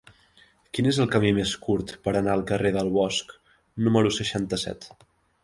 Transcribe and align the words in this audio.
Quin 0.77 0.87
és 0.91 0.99
el 1.03 1.11
camí 1.15 1.33
més 1.39 1.51
curt 1.65 1.93
per 2.07 2.13
anar 2.21 2.33
al 2.37 2.45
carrer 2.53 2.73
del 2.79 2.91
Bosc 2.97 3.37
número 3.91 4.15
seixanta-set? 4.19 4.91